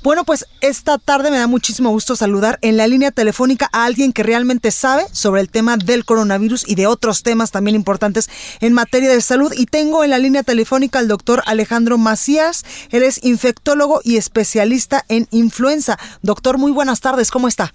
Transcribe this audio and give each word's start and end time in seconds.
Bueno, 0.00 0.24
pues 0.24 0.46
esta 0.60 0.96
tarde 0.98 1.30
me 1.32 1.38
da 1.38 1.48
muchísimo 1.48 1.90
gusto 1.90 2.14
saludar 2.14 2.60
en 2.62 2.76
la 2.76 2.86
línea 2.86 3.10
telefónica 3.10 3.68
a 3.72 3.84
alguien 3.84 4.12
que 4.12 4.22
realmente 4.22 4.70
sabe 4.70 5.04
sobre 5.10 5.40
el 5.40 5.50
tema 5.50 5.76
del 5.76 6.04
coronavirus 6.04 6.68
y 6.68 6.76
de 6.76 6.86
otros 6.86 7.24
temas 7.24 7.50
también 7.50 7.74
importantes 7.74 8.30
en 8.60 8.74
materia 8.74 9.10
de 9.10 9.20
salud. 9.20 9.52
Y 9.56 9.66
tengo 9.66 10.04
en 10.04 10.10
la 10.10 10.18
línea 10.18 10.44
telefónica 10.44 11.00
al 11.00 11.08
doctor 11.08 11.42
Alejandro 11.46 11.98
Macías. 11.98 12.64
Él 12.90 13.02
es 13.02 13.24
infectólogo 13.24 14.00
y 14.04 14.18
especialista 14.18 15.04
en 15.08 15.26
influenza. 15.32 15.98
Doctor, 16.22 16.58
muy 16.58 16.70
buenas 16.70 17.00
tardes. 17.00 17.32
¿Cómo 17.32 17.48
está? 17.48 17.74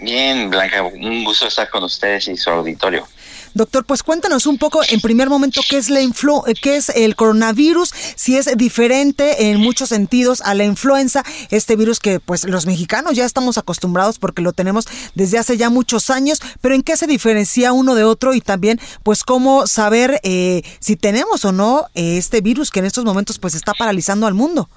Bien, 0.00 0.48
Blanca, 0.48 0.82
un 0.82 1.24
gusto 1.24 1.48
estar 1.48 1.68
con 1.70 1.82
ustedes 1.82 2.28
y 2.28 2.36
su 2.36 2.50
auditorio. 2.50 3.06
Doctor, 3.54 3.84
pues 3.84 4.04
cuéntanos 4.04 4.46
un 4.46 4.58
poco 4.58 4.80
en 4.88 5.00
primer 5.00 5.28
momento 5.28 5.60
qué 5.68 5.78
es 5.78 5.90
la 5.90 6.00
influ 6.00 6.44
qué 6.62 6.76
es 6.76 6.90
el 6.90 7.16
coronavirus, 7.16 7.92
si 8.14 8.36
es 8.36 8.56
diferente 8.56 9.50
en 9.50 9.58
muchos 9.58 9.88
sentidos 9.88 10.42
a 10.42 10.54
la 10.54 10.64
influenza, 10.64 11.24
este 11.50 11.74
virus 11.74 11.98
que 11.98 12.20
pues 12.20 12.44
los 12.44 12.66
mexicanos 12.66 13.16
ya 13.16 13.24
estamos 13.24 13.58
acostumbrados 13.58 14.18
porque 14.18 14.42
lo 14.42 14.52
tenemos 14.52 14.86
desde 15.14 15.38
hace 15.38 15.56
ya 15.56 15.70
muchos 15.70 16.10
años, 16.10 16.40
pero 16.60 16.76
en 16.76 16.82
qué 16.82 16.96
se 16.96 17.08
diferencia 17.08 17.72
uno 17.72 17.96
de 17.96 18.04
otro 18.04 18.34
y 18.34 18.40
también 18.40 18.78
pues 19.02 19.24
cómo 19.24 19.66
saber 19.66 20.20
eh, 20.22 20.62
si 20.78 20.94
tenemos 20.94 21.44
o 21.44 21.50
no 21.50 21.86
eh, 21.94 22.18
este 22.18 22.40
virus 22.40 22.70
que 22.70 22.78
en 22.78 22.86
estos 22.86 23.04
momentos 23.04 23.38
pues 23.38 23.54
está 23.54 23.74
paralizando 23.74 24.28
al 24.28 24.34
mundo. 24.34 24.68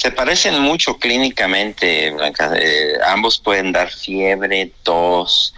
Se 0.00 0.10
parecen 0.10 0.58
mucho 0.60 0.96
clínicamente, 0.98 2.10
Blanca. 2.12 2.52
Eh, 2.56 2.94
ambos 3.06 3.38
pueden 3.38 3.70
dar 3.70 3.90
fiebre, 3.90 4.72
tos, 4.82 5.52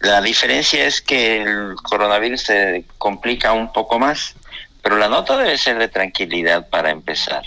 la 0.00 0.22
diferencia 0.22 0.86
es 0.86 1.02
que 1.02 1.42
el 1.42 1.74
coronavirus 1.82 2.40
se 2.40 2.84
complica 2.98 3.52
un 3.52 3.72
poco 3.72 3.98
más, 3.98 4.34
pero 4.80 4.96
la 4.96 5.08
nota 5.08 5.36
debe 5.36 5.58
ser 5.58 5.76
de 5.78 5.88
tranquilidad 5.88 6.68
para 6.70 6.90
empezar, 6.90 7.42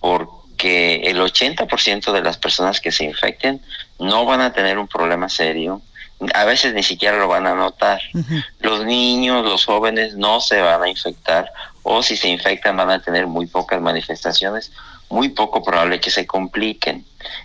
porque 0.00 0.96
el 1.04 1.18
80% 1.20 2.12
de 2.12 2.22
las 2.22 2.36
personas 2.38 2.80
que 2.80 2.90
se 2.90 3.04
infecten 3.04 3.62
no 4.00 4.26
van 4.26 4.40
a 4.40 4.52
tener 4.52 4.78
un 4.78 4.86
problema 4.88 5.28
serio, 5.28 5.80
a 6.34 6.44
veces 6.44 6.74
ni 6.74 6.82
siquiera 6.82 7.16
lo 7.16 7.28
van 7.28 7.46
a 7.46 7.54
notar. 7.54 8.00
Los 8.58 8.84
niños, 8.84 9.44
los 9.44 9.64
jóvenes 9.64 10.14
no 10.16 10.40
se 10.40 10.60
van 10.60 10.82
a 10.82 10.88
infectar 10.88 11.50
o 11.84 12.02
si 12.02 12.16
se 12.16 12.28
infectan 12.28 12.76
van 12.76 12.90
a 12.90 13.00
tener 13.00 13.28
muy 13.28 13.46
pocas 13.46 13.80
manifestaciones, 13.80 14.72
muy 15.10 15.30
poco 15.30 15.62
probable 15.62 16.00
que 16.00 16.10
se 16.10 16.26
compliquen. 16.26 17.04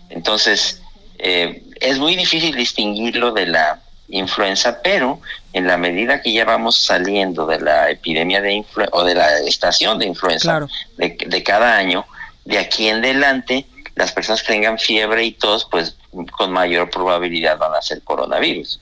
Entonces, 0.09 0.81
eh, 1.17 1.64
es 1.80 2.00
muy 2.00 2.16
difícil 2.16 2.56
distinguirlo 2.56 3.31
de 3.31 3.47
la 3.47 3.81
influenza, 4.09 4.81
pero 4.81 5.22
en 5.53 5.67
la 5.67 5.78
medida 5.78 6.22
que 6.22 6.34
ya 6.34 6.45
vamos 6.45 6.78
saliendo 6.78 7.45
de 7.45 7.59
la 7.59 7.89
epidemia 7.89 8.41
de 8.41 8.53
influenza 8.53 8.95
o 8.95 9.03
de 9.03 9.16
la 9.16 9.39
estación 9.39 10.00
de 10.00 10.06
influenza 10.06 10.67
de, 10.97 11.44
cada 11.44 11.78
año, 11.78 12.06
de 12.45 12.59
aquí 12.59 12.89
en 12.89 12.97
adelante, 12.97 13.66
las 13.95 14.11
personas 14.11 14.41
que 14.41 14.53
tengan 14.53 14.78
fiebre 14.80 15.23
y 15.23 15.31
tos, 15.31 15.67
pues 15.69 15.95
con 16.31 16.52
mayor 16.52 16.89
probabilidad 16.89 17.58
van 17.58 17.73
a 17.75 17.81
ser 17.81 18.02
coronavirus, 18.02 18.80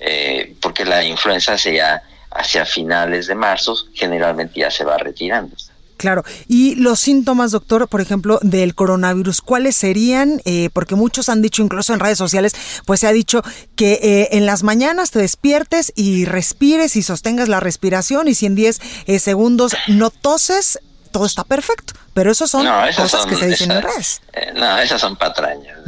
eh, 0.00 0.54
porque 0.60 0.84
la 0.84 1.04
influenza 1.04 1.54
hacia, 1.54 2.02
hacia 2.30 2.64
finales 2.66 3.26
de 3.26 3.34
marzo 3.34 3.76
generalmente 3.94 4.60
ya 4.60 4.70
se 4.70 4.84
va 4.84 4.98
retirando. 4.98 5.56
Claro. 5.98 6.24
Y 6.46 6.76
los 6.76 7.00
síntomas, 7.00 7.50
doctor, 7.50 7.88
por 7.88 8.00
ejemplo, 8.00 8.38
del 8.40 8.76
coronavirus, 8.76 9.42
¿cuáles 9.42 9.76
serían? 9.76 10.40
Eh, 10.44 10.70
porque 10.72 10.94
muchos 10.94 11.28
han 11.28 11.42
dicho, 11.42 11.60
incluso 11.60 11.92
en 11.92 11.98
redes 11.98 12.16
sociales, 12.16 12.54
pues 12.86 13.00
se 13.00 13.08
ha 13.08 13.12
dicho 13.12 13.42
que 13.74 13.94
eh, 13.94 14.28
en 14.32 14.46
las 14.46 14.62
mañanas 14.62 15.10
te 15.10 15.18
despiertes 15.18 15.92
y 15.96 16.24
respires 16.24 16.94
y 16.94 17.02
sostengas 17.02 17.48
la 17.48 17.58
respiración 17.58 18.28
y 18.28 18.34
si 18.34 18.46
en 18.46 18.54
10 18.54 18.80
eh, 19.06 19.18
segundos 19.18 19.74
no 19.88 20.10
toses, 20.10 20.78
todo 21.10 21.26
está 21.26 21.42
perfecto. 21.42 21.94
Pero 22.14 22.30
eso 22.30 22.46
son 22.46 22.64
cosas 22.96 23.26
que 23.26 23.34
se 23.34 23.48
dicen 23.48 23.72
en 23.72 23.82
redes. 23.82 24.22
no, 24.54 24.78
esas 24.78 25.00
son 25.00 25.16
patrañas. 25.16 25.78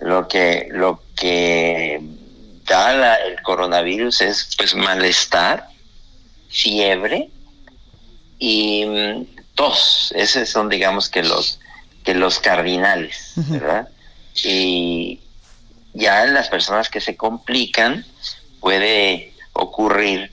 Lo 0.00 0.26
que 0.26 0.68
lo 0.72 1.02
que 1.14 2.00
da 2.66 3.14
el 3.14 3.40
coronavirus 3.42 4.20
es 4.20 4.54
pues 4.56 4.74
malestar, 4.74 5.68
fiebre, 6.48 7.30
y 8.38 8.84
mm, 8.86 9.26
tos, 9.54 10.12
esos 10.16 10.48
son 10.48 10.68
digamos 10.68 11.08
que 11.08 11.22
los 11.22 11.60
que 12.04 12.14
los 12.14 12.38
cardinales, 12.38 13.32
¿verdad? 13.36 13.88
Y 14.44 15.20
ya 15.92 16.24
en 16.24 16.34
las 16.34 16.48
personas 16.48 16.88
que 16.88 17.00
se 17.00 17.16
complican 17.16 18.04
puede 18.60 19.34
ocurrir 19.52 20.32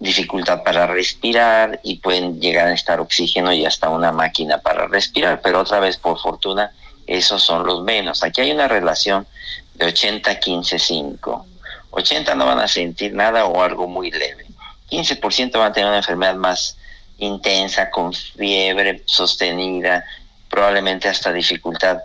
dificultad 0.00 0.62
para 0.62 0.86
respirar 0.86 1.80
y 1.82 1.98
pueden 1.98 2.40
llegar 2.40 2.68
a 2.68 2.74
estar 2.74 3.00
oxígeno 3.00 3.52
y 3.52 3.64
hasta 3.64 3.88
una 3.88 4.12
máquina 4.12 4.58
para 4.58 4.86
respirar, 4.86 5.40
pero 5.42 5.60
otra 5.60 5.80
vez 5.80 5.96
por 5.96 6.20
fortuna 6.20 6.72
esos 7.06 7.42
son 7.42 7.66
los 7.66 7.82
menos. 7.82 8.22
Aquí 8.22 8.42
hay 8.42 8.50
una 8.50 8.68
relación 8.68 9.26
de 9.74 9.86
80 9.86 10.38
15 10.38 10.78
5. 10.78 11.46
80 11.90 12.34
no 12.34 12.46
van 12.46 12.60
a 12.60 12.68
sentir 12.68 13.14
nada 13.14 13.46
o 13.46 13.62
algo 13.62 13.88
muy 13.88 14.10
leve. 14.10 14.46
15% 14.90 15.52
van 15.58 15.70
a 15.70 15.72
tener 15.72 15.88
una 15.88 15.98
enfermedad 15.98 16.34
más 16.34 16.77
intensa, 17.18 17.90
con 17.90 18.12
fiebre 18.12 19.02
sostenida, 19.06 20.04
probablemente 20.48 21.08
hasta 21.08 21.32
dificultad 21.32 21.98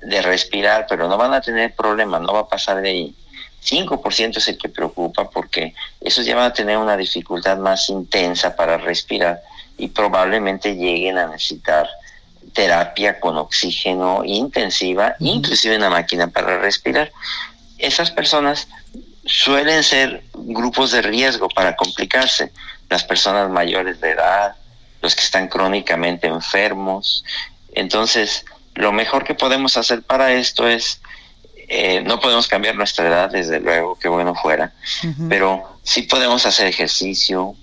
de 0.00 0.22
respirar, 0.22 0.86
pero 0.88 1.08
no 1.08 1.16
van 1.16 1.34
a 1.34 1.40
tener 1.40 1.74
problemas, 1.74 2.20
no 2.22 2.32
va 2.32 2.40
a 2.40 2.48
pasar 2.48 2.80
de 2.80 2.90
ahí. 2.90 3.14
5% 3.64 4.38
es 4.38 4.48
el 4.48 4.56
que 4.56 4.68
preocupa 4.68 5.28
porque 5.28 5.74
esos 6.00 6.24
ya 6.24 6.34
van 6.34 6.46
a 6.46 6.52
tener 6.52 6.78
una 6.78 6.96
dificultad 6.96 7.58
más 7.58 7.90
intensa 7.90 8.56
para 8.56 8.78
respirar 8.78 9.40
y 9.76 9.88
probablemente 9.88 10.74
lleguen 10.74 11.18
a 11.18 11.26
necesitar 11.26 11.88
terapia 12.54 13.20
con 13.20 13.36
oxígeno 13.36 14.22
intensiva, 14.24 15.14
inclusive 15.18 15.76
una 15.76 15.90
máquina 15.90 16.28
para 16.28 16.58
respirar. 16.58 17.12
Esas 17.78 18.10
personas 18.10 18.68
suelen 19.26 19.82
ser 19.82 20.24
grupos 20.34 20.90
de 20.92 21.02
riesgo 21.02 21.48
para 21.48 21.76
complicarse 21.76 22.50
las 22.90 23.04
personas 23.04 23.48
mayores 23.48 24.00
de 24.00 24.10
edad, 24.10 24.56
los 25.00 25.14
que 25.14 25.22
están 25.22 25.48
crónicamente 25.48 26.26
enfermos. 26.26 27.24
Entonces, 27.72 28.44
lo 28.74 28.92
mejor 28.92 29.24
que 29.24 29.34
podemos 29.34 29.76
hacer 29.76 30.02
para 30.02 30.32
esto 30.32 30.68
es, 30.68 31.00
eh, 31.68 32.02
no 32.02 32.20
podemos 32.20 32.48
cambiar 32.48 32.74
nuestra 32.74 33.06
edad, 33.06 33.30
desde 33.30 33.60
luego, 33.60 33.98
que 33.98 34.08
bueno 34.08 34.34
fuera, 34.34 34.72
pero 35.28 35.78
sí 35.84 36.02
podemos 36.02 36.44
hacer 36.44 36.66
ejercicio, 36.66 37.54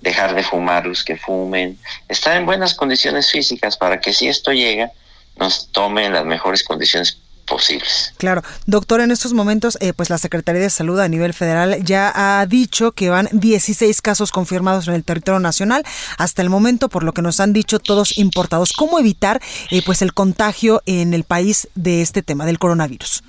dejar 0.00 0.34
de 0.34 0.42
fumar 0.42 0.84
los 0.84 1.04
que 1.04 1.16
fumen, 1.16 1.78
estar 2.08 2.36
en 2.36 2.44
buenas 2.44 2.74
condiciones 2.74 3.30
físicas 3.30 3.76
para 3.76 4.00
que 4.00 4.12
si 4.12 4.26
esto 4.26 4.52
llega, 4.52 4.90
nos 5.36 5.70
tome 5.70 6.04
en 6.06 6.12
las 6.12 6.24
mejores 6.24 6.64
condiciones 6.64 7.21
posibles. 7.46 8.14
Claro, 8.18 8.42
doctor, 8.66 9.00
en 9.00 9.10
estos 9.10 9.32
momentos, 9.32 9.76
eh, 9.80 9.92
pues 9.92 10.10
la 10.10 10.18
Secretaría 10.18 10.62
de 10.62 10.70
Salud 10.70 10.98
a 11.00 11.08
nivel 11.08 11.34
federal 11.34 11.82
ya 11.84 12.12
ha 12.14 12.46
dicho 12.46 12.92
que 12.92 13.10
van 13.10 13.28
16 13.32 14.00
casos 14.00 14.30
confirmados 14.30 14.88
en 14.88 14.94
el 14.94 15.04
territorio 15.04 15.40
nacional 15.40 15.84
hasta 16.18 16.42
el 16.42 16.50
momento, 16.50 16.88
por 16.88 17.02
lo 17.02 17.12
que 17.12 17.22
nos 17.22 17.40
han 17.40 17.52
dicho 17.52 17.78
todos 17.78 18.18
importados. 18.18 18.72
¿Cómo 18.72 18.98
evitar 18.98 19.40
eh, 19.70 19.82
pues 19.84 20.02
el 20.02 20.14
contagio 20.14 20.82
en 20.86 21.14
el 21.14 21.24
país 21.24 21.68
de 21.74 22.02
este 22.02 22.22
tema 22.22 22.46
del 22.46 22.58
coronavirus? 22.58 23.22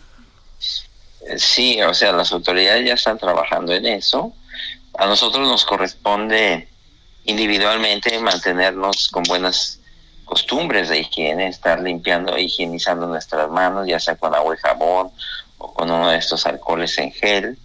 Sí, 1.38 1.82
o 1.82 1.94
sea, 1.94 2.12
las 2.12 2.32
autoridades 2.32 2.86
ya 2.86 2.94
están 2.94 3.18
trabajando 3.18 3.74
en 3.74 3.86
eso. 3.86 4.34
A 4.98 5.08
nosotros 5.08 5.48
nos 5.48 5.66
corresponde 5.66 6.68
individualmente 7.26 8.20
mantenernos 8.20 9.08
con 9.10 9.24
buenas 9.24 9.80
costumbres 10.34 10.90
de 10.90 10.98
higiene, 11.02 11.48
estar 11.48 11.80
limpiando, 11.80 12.36
higienizando 12.36 13.06
nuestras 13.06 13.52
manos, 13.52 13.86
ya 13.86 14.00
sea 14.00 14.16
con 14.16 14.34
agua 14.34 14.56
y 14.56 14.58
jabón 14.58 15.12
o 15.60 15.72
con 15.72 15.92
uno 15.92 16.10
de 16.10 16.18
estos 16.18 16.48
alcoholes 16.48 16.98
en 16.98 17.12
gel, 17.12 17.56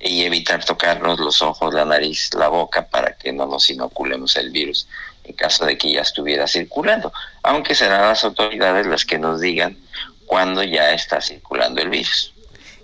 y 0.00 0.22
evitar 0.24 0.64
tocarnos 0.64 1.20
los 1.20 1.42
ojos, 1.42 1.74
la 1.74 1.84
nariz, 1.84 2.30
la 2.32 2.48
boca 2.48 2.86
para 2.86 3.14
que 3.14 3.30
no 3.30 3.44
nos 3.44 3.68
inoculemos 3.68 4.36
el 4.36 4.48
virus 4.50 4.88
en 5.22 5.34
caso 5.34 5.66
de 5.66 5.76
que 5.76 5.92
ya 5.92 6.00
estuviera 6.00 6.46
circulando, 6.46 7.12
aunque 7.42 7.74
serán 7.74 8.00
las 8.00 8.24
autoridades 8.24 8.86
las 8.86 9.04
que 9.04 9.18
nos 9.18 9.42
digan 9.42 9.76
cuándo 10.24 10.62
ya 10.62 10.92
está 10.92 11.20
circulando 11.20 11.82
el 11.82 11.90
virus. 11.90 12.32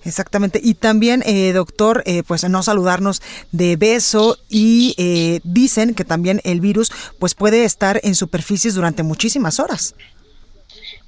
Exactamente. 0.04 0.60
Y 0.62 0.74
también, 0.74 1.22
eh, 1.26 1.52
doctor, 1.52 2.02
eh, 2.06 2.22
pues 2.26 2.48
no 2.48 2.62
saludarnos 2.62 3.22
de 3.52 3.76
beso 3.76 4.38
y 4.48 4.94
eh, 4.98 5.40
dicen 5.44 5.94
que 5.94 6.04
también 6.04 6.40
el 6.44 6.60
virus 6.60 6.92
pues 7.18 7.34
puede 7.34 7.64
estar 7.64 8.00
en 8.04 8.14
superficies 8.14 8.74
durante 8.74 9.02
muchísimas 9.02 9.58
horas. 9.60 9.94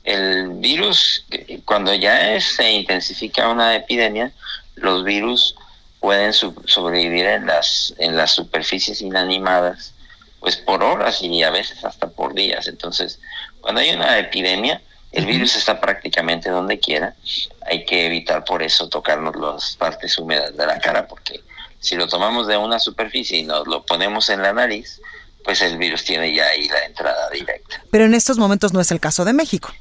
El 0.04 0.50
virus, 0.60 1.26
cuando 1.64 1.92
ya 1.94 2.40
se 2.40 2.70
intensifica 2.70 3.48
una 3.48 3.74
epidemia, 3.74 4.32
los 4.76 5.04
virus 5.04 5.56
pueden 6.00 6.32
sobrevivir 6.32 7.26
en 7.26 7.46
las, 7.46 7.92
en 7.98 8.16
las 8.16 8.30
superficies 8.30 9.00
inanimadas 9.00 9.92
pues 10.40 10.56
por 10.56 10.82
horas 10.84 11.22
y 11.22 11.42
a 11.42 11.50
veces 11.50 11.84
hasta 11.84 12.08
por 12.08 12.34
días. 12.34 12.68
Entonces, 12.68 13.18
cuando 13.60 13.80
hay 13.80 13.90
una 13.90 14.16
epidemia, 14.18 14.80
el 15.16 15.24
virus 15.24 15.56
está 15.56 15.80
prácticamente 15.80 16.50
donde 16.50 16.78
quiera. 16.78 17.14
Hay 17.66 17.86
que 17.86 18.06
evitar 18.06 18.44
por 18.44 18.62
eso 18.62 18.88
tocarnos 18.88 19.34
las 19.34 19.76
partes 19.76 20.18
húmedas 20.18 20.54
de 20.54 20.66
la 20.66 20.78
cara, 20.78 21.08
porque 21.08 21.40
si 21.80 21.96
lo 21.96 22.06
tomamos 22.06 22.46
de 22.46 22.58
una 22.58 22.78
superficie 22.78 23.38
y 23.38 23.42
nos 23.42 23.66
lo 23.66 23.82
ponemos 23.84 24.28
en 24.28 24.42
la 24.42 24.52
nariz, 24.52 25.00
pues 25.42 25.62
el 25.62 25.78
virus 25.78 26.04
tiene 26.04 26.34
ya 26.34 26.46
ahí 26.46 26.68
la 26.68 26.84
entrada 26.84 27.30
directa. 27.30 27.82
Pero 27.90 28.04
en 28.04 28.14
estos 28.14 28.36
momentos 28.36 28.74
no 28.74 28.80
es 28.80 28.90
el 28.90 29.00
caso 29.00 29.24
de 29.24 29.32
México. 29.32 29.72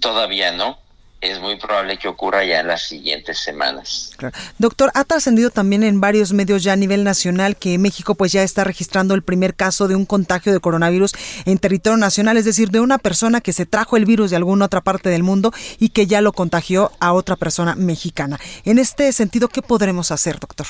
Todavía 0.00 0.52
no 0.52 0.78
es 1.20 1.40
muy 1.40 1.56
probable 1.56 1.98
que 1.98 2.06
ocurra 2.06 2.44
ya 2.44 2.60
en 2.60 2.68
las 2.68 2.82
siguientes 2.82 3.38
semanas. 3.40 4.12
Doctor, 4.58 4.90
ha 4.94 5.04
trascendido 5.04 5.50
también 5.50 5.82
en 5.82 6.00
varios 6.00 6.32
medios 6.32 6.62
ya 6.62 6.74
a 6.74 6.76
nivel 6.76 7.02
nacional 7.02 7.56
que 7.56 7.76
México 7.78 8.14
pues 8.14 8.30
ya 8.32 8.42
está 8.42 8.62
registrando 8.62 9.14
el 9.14 9.22
primer 9.22 9.54
caso 9.54 9.88
de 9.88 9.96
un 9.96 10.06
contagio 10.06 10.52
de 10.52 10.60
coronavirus 10.60 11.12
en 11.44 11.58
territorio 11.58 11.96
nacional, 11.96 12.36
es 12.36 12.44
decir, 12.44 12.70
de 12.70 12.80
una 12.80 12.98
persona 12.98 13.40
que 13.40 13.52
se 13.52 13.66
trajo 13.66 13.96
el 13.96 14.04
virus 14.04 14.30
de 14.30 14.36
alguna 14.36 14.66
otra 14.66 14.80
parte 14.80 15.08
del 15.08 15.24
mundo 15.24 15.52
y 15.78 15.88
que 15.88 16.06
ya 16.06 16.20
lo 16.20 16.32
contagió 16.32 16.92
a 17.00 17.12
otra 17.12 17.34
persona 17.34 17.74
mexicana. 17.74 18.38
En 18.64 18.78
este 18.78 19.12
sentido, 19.12 19.48
¿qué 19.48 19.62
podremos 19.62 20.12
hacer, 20.12 20.38
doctor? 20.38 20.68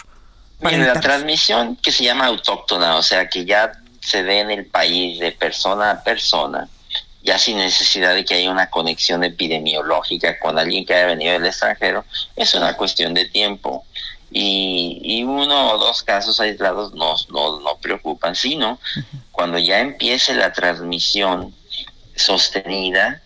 En 0.61 0.87
la 0.87 0.99
transmisión 0.99 1.77
que 1.77 1.93
se 1.93 2.05
llama 2.05 2.27
autóctona, 2.27 2.97
o 2.97 3.03
sea, 3.03 3.29
que 3.29 3.45
ya 3.45 3.73
se 4.01 4.23
ve 4.23 4.41
en 4.41 4.51
el 4.51 4.67
país 4.67 5.21
de 5.21 5.31
persona 5.33 5.91
a 5.91 6.03
persona, 6.03 6.69
ya 7.29 7.39
sin 7.39 7.59
necesidad 7.59 8.15
de 8.15 8.25
que 8.25 8.37
haya 8.37 8.51
una 8.51 8.71
conexión 8.71 9.23
epidemiológica 9.23 10.39
con 10.39 10.59
alguien 10.59 10.87
que 10.87 10.95
haya 10.95 11.09
venido 11.09 11.35
del 11.35 11.45
extranjero, 11.45 12.07
es 12.35 12.55
una 12.55 12.75
cuestión 12.75 13.13
de 13.13 13.27
tiempo. 13.27 13.85
Y, 14.31 15.23
uno 15.25 15.73
o 15.73 15.79
dos 15.79 16.03
casos 16.03 16.41
aislados 16.41 16.95
no, 16.95 17.17
no, 17.29 17.61
no 17.61 17.77
preocupan, 17.83 18.35
sino 18.35 18.81
cuando 19.31 19.59
ya 19.59 19.81
empiece 19.81 20.33
la 20.33 20.55
transmisión 20.55 21.55
sostenida 22.17 23.21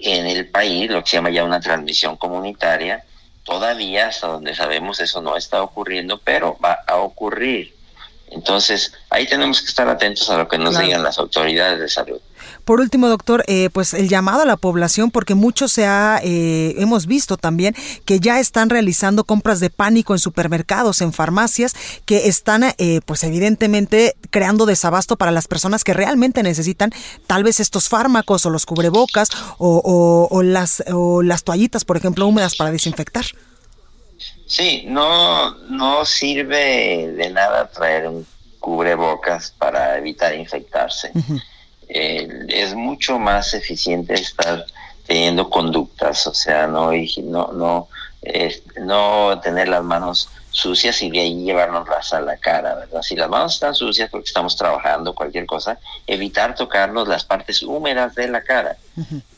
en 0.00 0.26
el 0.26 0.48
país, 0.48 0.90
lo 0.90 1.04
que 1.04 1.10
se 1.10 1.16
llama 1.18 1.30
ya 1.30 1.44
una 1.44 1.60
transmisión 1.60 2.16
comunitaria, 2.16 3.04
todavía 3.44 4.08
hasta 4.08 4.26
donde 4.26 4.56
sabemos 4.56 4.98
eso 4.98 5.22
no 5.22 5.36
está 5.36 5.62
ocurriendo, 5.62 6.18
pero 6.18 6.58
va 6.58 6.80
a 6.88 6.96
ocurrir. 6.96 7.72
Entonces, 8.32 8.92
ahí 9.10 9.28
tenemos 9.28 9.60
que 9.60 9.68
estar 9.68 9.88
atentos 9.88 10.28
a 10.28 10.38
lo 10.38 10.48
que 10.48 10.58
nos 10.58 10.76
digan 10.76 11.04
las 11.04 11.18
autoridades 11.18 11.78
de 11.78 11.88
salud. 11.88 12.20
Por 12.64 12.80
último, 12.80 13.08
doctor, 13.08 13.44
eh, 13.46 13.70
pues 13.72 13.94
el 13.94 14.08
llamado 14.08 14.42
a 14.42 14.46
la 14.46 14.56
población, 14.56 15.10
porque 15.10 15.34
mucho 15.34 15.68
se 15.68 15.86
ha, 15.86 16.20
eh, 16.22 16.74
hemos 16.78 17.06
visto 17.06 17.36
también 17.36 17.74
que 18.04 18.20
ya 18.20 18.40
están 18.40 18.70
realizando 18.70 19.24
compras 19.24 19.60
de 19.60 19.70
pánico 19.70 20.14
en 20.14 20.18
supermercados, 20.18 21.00
en 21.00 21.12
farmacias, 21.12 21.74
que 22.04 22.28
están, 22.28 22.64
eh, 22.78 23.00
pues 23.06 23.22
evidentemente, 23.24 24.16
creando 24.30 24.66
desabasto 24.66 25.16
para 25.16 25.32
las 25.32 25.48
personas 25.48 25.84
que 25.84 25.94
realmente 25.94 26.42
necesitan 26.42 26.90
tal 27.26 27.44
vez 27.44 27.60
estos 27.60 27.88
fármacos 27.88 28.46
o 28.46 28.50
los 28.50 28.66
cubrebocas 28.66 29.28
o, 29.58 30.28
o 30.30 30.42
las, 30.42 30.82
o 30.92 31.22
las 31.22 31.44
toallitas, 31.44 31.84
por 31.84 31.96
ejemplo, 31.96 32.26
húmedas 32.26 32.54
para 32.56 32.70
desinfectar. 32.70 33.24
Sí, 34.46 34.84
no, 34.86 35.54
no 35.68 36.04
sirve 36.04 37.12
de 37.16 37.30
nada 37.30 37.68
traer 37.68 38.08
un 38.08 38.26
cubrebocas 38.64 39.50
para 39.58 39.98
evitar 39.98 40.34
infectarse. 40.34 41.12
Eh, 41.88 42.46
es 42.48 42.74
mucho 42.74 43.18
más 43.18 43.54
eficiente 43.54 44.14
estar 44.14 44.66
teniendo 45.06 45.50
conductas, 45.50 46.26
o 46.26 46.34
sea, 46.34 46.66
no 46.66 46.90
no 46.92 47.52
no 47.52 47.88
no 48.80 49.40
tener 49.40 49.68
las 49.68 49.84
manos 49.84 50.30
sucias 50.54 51.02
y 51.02 51.10
de 51.10 51.20
ahí 51.20 51.44
llevárnoslas 51.44 52.12
a 52.12 52.20
la 52.20 52.36
cara, 52.36 52.76
¿verdad? 52.76 53.02
Si 53.02 53.16
las 53.16 53.28
manos 53.28 53.54
están 53.54 53.74
sucias 53.74 54.08
porque 54.08 54.26
estamos 54.26 54.56
trabajando, 54.56 55.14
cualquier 55.14 55.46
cosa, 55.46 55.78
evitar 56.06 56.54
tocarnos 56.54 57.08
las 57.08 57.24
partes 57.24 57.62
húmedas 57.62 58.14
de 58.14 58.28
la 58.28 58.42
cara. 58.42 58.76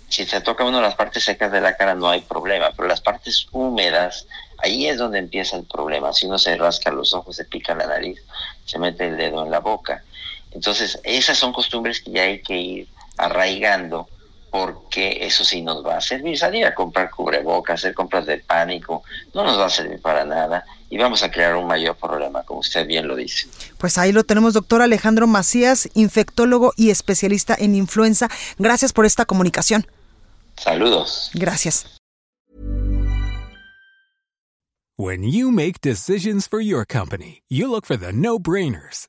Si 0.09 0.27
se 0.27 0.41
toca 0.41 0.65
uno 0.65 0.81
las 0.81 0.95
partes 0.95 1.25
secas 1.25 1.51
de 1.51 1.61
la 1.61 1.77
cara 1.77 1.95
no 1.95 2.09
hay 2.09 2.21
problema, 2.21 2.71
pero 2.77 2.87
las 2.87 3.01
partes 3.01 3.47
húmedas, 3.51 4.27
ahí 4.59 4.87
es 4.87 4.99
donde 4.99 5.19
empieza 5.19 5.57
el 5.57 5.65
problema. 5.65 6.13
Si 6.13 6.27
uno 6.27 6.39
se 6.39 6.55
rasca 6.57 6.93
los 6.93 7.15
ojos, 7.15 7.37
se 7.37 7.45
pica 7.45 7.75
la 7.75 7.87
nariz, 7.87 8.23
se 8.67 8.79
mete 8.79 9.09
el 9.09 9.17
dedo 9.17 9.43
en 9.43 9.51
la 9.51 9.61
boca. 9.61 10.05
Entonces, 10.56 10.99
esas 11.05 11.37
son 11.37 11.53
costumbres 11.53 12.00
que 12.00 12.11
ya 12.11 12.23
hay 12.23 12.41
que 12.41 12.56
ir 12.56 12.88
arraigando 13.19 14.08
porque 14.50 15.19
eso 15.20 15.44
sí 15.44 15.61
nos 15.61 15.85
va 15.85 15.99
a 15.99 16.00
servir. 16.00 16.38
Salir 16.38 16.64
a 16.64 16.75
comprar 16.75 17.11
cubrebocas, 17.11 17.81
hacer 17.81 17.93
compras 17.93 18.25
de 18.25 18.38
pánico, 18.38 19.03
no 19.35 19.44
nos 19.44 19.58
va 19.58 19.67
a 19.67 19.70
servir 19.70 20.00
para 20.00 20.25
nada 20.25 20.64
y 20.88 20.97
vamos 20.97 21.23
a 21.23 21.31
crear 21.31 21.56
un 21.56 21.67
mayor 21.67 21.94
problema, 21.97 22.43
como 22.43 22.61
usted 22.61 22.87
bien 22.87 23.06
lo 23.06 23.17
dice. 23.17 23.49
Pues 23.76 23.99
ahí 23.99 24.12
lo 24.12 24.25
tenemos, 24.25 24.55
doctor 24.55 24.81
Alejandro 24.81 25.26
Macías, 25.26 25.91
infectólogo 25.93 26.73
y 26.75 26.88
especialista 26.88 27.55
en 27.59 27.75
influenza. 27.75 28.31
Gracias 28.59 28.94
por 28.94 29.05
esta 29.05 29.26
comunicación. 29.26 29.87
Saludos. 30.56 31.31
Gracias. 31.35 31.85
When 34.97 35.23
you 35.23 35.50
make 35.50 35.82
decisions 35.82 36.49
for 36.49 36.62
your 36.62 36.87
company, 36.87 37.43
you 37.50 37.70
look 37.70 37.85
for 37.85 37.99
the 37.99 38.14
no-brainers. 38.14 39.09